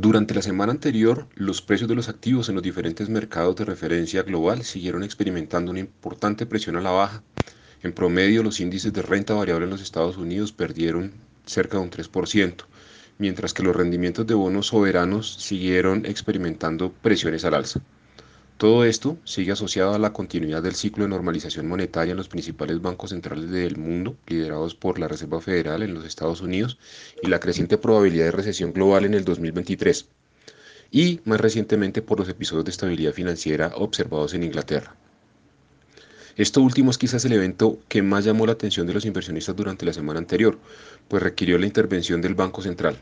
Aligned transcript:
Durante 0.00 0.32
la 0.32 0.42
semana 0.42 0.70
anterior, 0.70 1.26
los 1.34 1.60
precios 1.60 1.88
de 1.88 1.96
los 1.96 2.08
activos 2.08 2.48
en 2.48 2.54
los 2.54 2.62
diferentes 2.62 3.08
mercados 3.08 3.56
de 3.56 3.64
referencia 3.64 4.22
global 4.22 4.62
siguieron 4.62 5.02
experimentando 5.02 5.72
una 5.72 5.80
importante 5.80 6.46
presión 6.46 6.76
a 6.76 6.80
la 6.80 6.92
baja. 6.92 7.24
En 7.82 7.92
promedio, 7.92 8.44
los 8.44 8.60
índices 8.60 8.92
de 8.92 9.02
renta 9.02 9.34
variable 9.34 9.64
en 9.64 9.70
los 9.70 9.82
Estados 9.82 10.16
Unidos 10.16 10.52
perdieron 10.52 11.14
cerca 11.46 11.78
de 11.78 11.82
un 11.82 11.90
3%, 11.90 12.68
mientras 13.18 13.52
que 13.52 13.64
los 13.64 13.74
rendimientos 13.74 14.24
de 14.24 14.34
bonos 14.34 14.68
soberanos 14.68 15.34
siguieron 15.34 16.06
experimentando 16.06 16.92
presiones 16.92 17.44
al 17.44 17.54
alza. 17.54 17.80
Todo 18.58 18.84
esto 18.84 19.16
sigue 19.22 19.52
asociado 19.52 19.94
a 19.94 20.00
la 20.00 20.12
continuidad 20.12 20.64
del 20.64 20.74
ciclo 20.74 21.04
de 21.04 21.10
normalización 21.10 21.68
monetaria 21.68 22.10
en 22.10 22.16
los 22.16 22.26
principales 22.26 22.82
bancos 22.82 23.10
centrales 23.10 23.50
del 23.50 23.76
mundo, 23.76 24.16
liderados 24.26 24.74
por 24.74 24.98
la 24.98 25.06
Reserva 25.06 25.40
Federal 25.40 25.84
en 25.84 25.94
los 25.94 26.04
Estados 26.04 26.40
Unidos, 26.40 26.76
y 27.22 27.28
la 27.28 27.38
creciente 27.38 27.78
probabilidad 27.78 28.24
de 28.24 28.30
recesión 28.32 28.72
global 28.72 29.04
en 29.04 29.14
el 29.14 29.24
2023, 29.24 30.06
y 30.90 31.20
más 31.24 31.40
recientemente 31.40 32.02
por 32.02 32.18
los 32.18 32.28
episodios 32.28 32.64
de 32.64 32.72
estabilidad 32.72 33.12
financiera 33.12 33.70
observados 33.76 34.34
en 34.34 34.42
Inglaterra. 34.42 34.96
Esto 36.36 36.60
último 36.60 36.90
es 36.90 36.98
quizás 36.98 37.24
el 37.24 37.34
evento 37.34 37.78
que 37.86 38.02
más 38.02 38.24
llamó 38.24 38.44
la 38.44 38.54
atención 38.54 38.88
de 38.88 38.94
los 38.94 39.04
inversionistas 39.04 39.54
durante 39.54 39.86
la 39.86 39.92
semana 39.92 40.18
anterior, 40.18 40.58
pues 41.06 41.22
requirió 41.22 41.58
la 41.58 41.66
intervención 41.66 42.20
del 42.20 42.34
Banco 42.34 42.60
Central. 42.60 42.98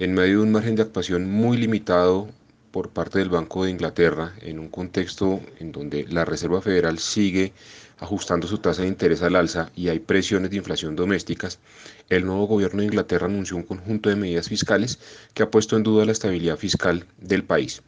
En 0.00 0.12
medio 0.12 0.38
de 0.38 0.42
un 0.42 0.50
margen 0.50 0.74
de 0.74 0.82
actuación 0.82 1.30
muy 1.30 1.56
limitado 1.56 2.30
por 2.72 2.88
parte 2.88 3.18
del 3.18 3.28
Banco 3.28 3.64
de 3.64 3.70
Inglaterra 3.70 4.32
en 4.40 4.58
un 4.58 4.68
contexto 4.68 5.40
en 5.60 5.70
donde 5.70 6.06
la 6.08 6.24
Reserva 6.24 6.60
Federal 6.62 6.98
sigue 6.98 7.52
ajustando 8.00 8.48
su 8.48 8.58
tasa 8.58 8.82
de 8.82 8.88
interés 8.88 9.22
al 9.22 9.36
alza 9.36 9.70
y 9.76 9.88
hay 9.88 10.00
presiones 10.00 10.50
de 10.50 10.56
inflación 10.56 10.96
domésticas, 10.96 11.60
el 12.08 12.26
nuevo 12.26 12.46
gobierno 12.46 12.80
de 12.80 12.86
Inglaterra 12.86 13.26
anunció 13.26 13.56
un 13.56 13.62
conjunto 13.62 14.08
de 14.08 14.16
medidas 14.16 14.48
fiscales 14.48 14.98
que 15.34 15.44
ha 15.44 15.50
puesto 15.50 15.76
en 15.76 15.84
duda 15.84 16.04
la 16.04 16.12
estabilidad 16.12 16.56
fiscal 16.56 17.06
del 17.18 17.44
país. 17.44 17.82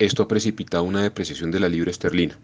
Esto 0.00 0.24
ha 0.24 0.28
precipitado 0.28 0.82
una 0.82 1.02
depreciación 1.02 1.52
de 1.52 1.60
la 1.60 1.68
libra 1.68 1.92
esterlina 1.92 2.36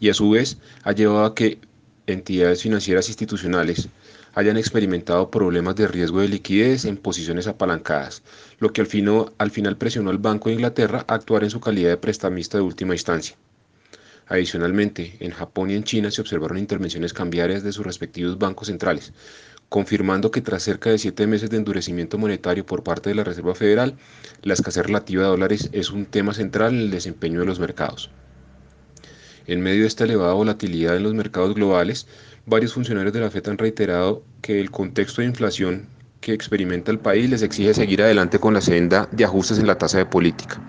y 0.00 0.08
a 0.08 0.14
su 0.14 0.30
vez 0.30 0.58
ha 0.82 0.92
llevado 0.92 1.24
a 1.24 1.34
que 1.34 1.58
entidades 2.06 2.62
financieras 2.62 3.08
institucionales 3.08 3.88
hayan 4.36 4.58
experimentado 4.58 5.30
problemas 5.30 5.76
de 5.76 5.88
riesgo 5.88 6.20
de 6.20 6.28
liquidez 6.28 6.84
en 6.84 6.98
posiciones 6.98 7.46
apalancadas, 7.46 8.22
lo 8.58 8.70
que 8.70 8.82
al, 8.82 8.88
al 9.38 9.50
final 9.50 9.78
presionó 9.78 10.10
al 10.10 10.18
Banco 10.18 10.50
de 10.50 10.56
Inglaterra 10.56 11.06
a 11.08 11.14
actuar 11.14 11.42
en 11.42 11.50
su 11.50 11.58
calidad 11.58 11.88
de 11.88 11.96
prestamista 11.96 12.58
de 12.58 12.62
última 12.62 12.92
instancia. 12.92 13.34
Adicionalmente, 14.26 15.16
en 15.20 15.30
Japón 15.30 15.70
y 15.70 15.74
en 15.74 15.84
China 15.84 16.10
se 16.10 16.20
observaron 16.20 16.58
intervenciones 16.58 17.14
cambiarias 17.14 17.62
de 17.62 17.72
sus 17.72 17.86
respectivos 17.86 18.38
bancos 18.38 18.68
centrales, 18.68 19.14
confirmando 19.70 20.30
que 20.30 20.42
tras 20.42 20.62
cerca 20.62 20.90
de 20.90 20.98
siete 20.98 21.26
meses 21.26 21.48
de 21.48 21.56
endurecimiento 21.56 22.18
monetario 22.18 22.66
por 22.66 22.82
parte 22.82 23.08
de 23.08 23.14
la 23.14 23.24
Reserva 23.24 23.54
Federal, 23.54 23.96
la 24.42 24.52
escasez 24.52 24.84
relativa 24.84 25.22
de 25.22 25.28
dólares 25.30 25.70
es 25.72 25.90
un 25.90 26.04
tema 26.04 26.34
central 26.34 26.74
en 26.74 26.80
el 26.80 26.90
desempeño 26.90 27.40
de 27.40 27.46
los 27.46 27.58
mercados. 27.58 28.10
En 29.46 29.60
medio 29.60 29.82
de 29.82 29.88
esta 29.88 30.04
elevada 30.04 30.32
volatilidad 30.32 30.96
en 30.96 31.04
los 31.04 31.14
mercados 31.14 31.54
globales, 31.54 32.08
varios 32.46 32.74
funcionarios 32.74 33.12
de 33.12 33.20
la 33.20 33.30
FED 33.30 33.50
han 33.50 33.58
reiterado 33.58 34.24
que 34.42 34.60
el 34.60 34.72
contexto 34.72 35.20
de 35.20 35.28
inflación 35.28 35.86
que 36.20 36.32
experimenta 36.32 36.90
el 36.90 36.98
país 36.98 37.30
les 37.30 37.42
exige 37.42 37.72
seguir 37.72 38.02
adelante 38.02 38.40
con 38.40 38.54
la 38.54 38.60
senda 38.60 39.08
de 39.12 39.24
ajustes 39.24 39.60
en 39.60 39.68
la 39.68 39.78
tasa 39.78 39.98
de 39.98 40.06
política. 40.06 40.60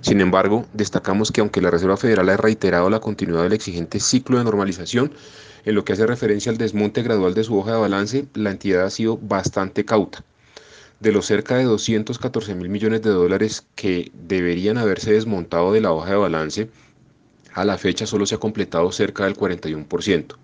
Sin 0.00 0.20
embargo, 0.20 0.66
destacamos 0.72 1.30
que 1.30 1.42
aunque 1.42 1.60
la 1.60 1.70
Reserva 1.70 1.96
Federal 1.96 2.28
ha 2.28 2.36
reiterado 2.36 2.90
la 2.90 2.98
continuidad 2.98 3.44
del 3.44 3.52
exigente 3.52 4.00
ciclo 4.00 4.38
de 4.38 4.44
normalización, 4.44 5.12
en 5.64 5.76
lo 5.76 5.84
que 5.84 5.92
hace 5.92 6.04
referencia 6.04 6.50
al 6.50 6.58
desmonte 6.58 7.04
gradual 7.04 7.34
de 7.34 7.44
su 7.44 7.56
hoja 7.56 7.74
de 7.74 7.78
balance, 7.78 8.26
la 8.34 8.50
entidad 8.50 8.84
ha 8.84 8.90
sido 8.90 9.16
bastante 9.16 9.84
cauta. 9.84 10.24
De 10.98 11.12
los 11.12 11.26
cerca 11.26 11.56
de 11.56 11.64
214 11.64 12.54
mil 12.56 12.68
millones 12.68 13.02
de 13.02 13.10
dólares 13.10 13.64
que 13.76 14.10
deberían 14.12 14.78
haberse 14.78 15.12
desmontado 15.12 15.72
de 15.72 15.80
la 15.80 15.92
hoja 15.92 16.10
de 16.10 16.16
balance, 16.16 16.68
a 17.54 17.64
la 17.64 17.78
fecha 17.78 18.06
solo 18.06 18.26
se 18.26 18.34
ha 18.34 18.38
completado 18.38 18.90
cerca 18.92 19.24
del 19.24 19.36
41%. 19.36 20.36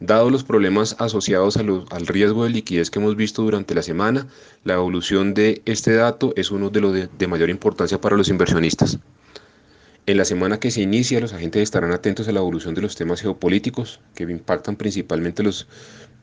Dado 0.00 0.30
los 0.30 0.44
problemas 0.44 0.94
asociados 1.00 1.56
al 1.56 2.06
riesgo 2.06 2.44
de 2.44 2.50
liquidez 2.50 2.88
que 2.88 3.00
hemos 3.00 3.16
visto 3.16 3.42
durante 3.42 3.74
la 3.74 3.82
semana, 3.82 4.28
la 4.62 4.74
evolución 4.74 5.34
de 5.34 5.60
este 5.64 5.92
dato 5.94 6.32
es 6.36 6.52
uno 6.52 6.70
de 6.70 6.80
los 6.80 6.92
de, 6.92 7.26
mayor 7.26 7.50
importancia 7.50 8.00
para 8.00 8.16
los 8.16 8.28
inversionistas. 8.28 8.98
En 10.06 10.16
la 10.16 10.24
semana 10.24 10.60
que 10.60 10.70
se 10.70 10.82
inicia, 10.82 11.18
los 11.18 11.32
agentes 11.32 11.62
estarán 11.62 11.92
atentos 11.92 12.28
a 12.28 12.32
la 12.32 12.38
evolución 12.38 12.74
de 12.74 12.82
los 12.82 12.94
temas 12.94 13.20
geopolíticos 13.20 14.00
que 14.14 14.22
impactan 14.22 14.76
principalmente 14.76 15.42
los 15.42 15.66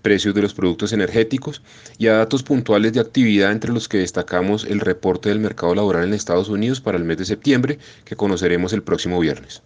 precios 0.02 0.34
de 0.34 0.42
los 0.42 0.54
productos 0.54 0.94
energéticos 0.94 1.62
y 1.98 2.08
a 2.08 2.14
datos 2.14 2.44
puntuales 2.44 2.94
de 2.94 3.02
actividad 3.02 3.52
entre 3.52 3.74
los 3.74 3.90
que 3.90 3.98
destacamos 3.98 4.64
el 4.64 4.80
reporte 4.80 5.30
del 5.30 5.40
mercado 5.40 5.76
laboral 5.76 6.06
en 6.06 6.14
Estados 6.14 6.48
Unidos 6.48 6.80
para 6.80 6.98
el 6.98 7.04
mes 7.04 7.18
de 7.18 7.26
septiembre 7.26 7.78
que 8.06 8.16
conoceremos 8.16 8.72
el 8.72 8.84
próximo 8.84 9.20
viernes. 9.20 9.62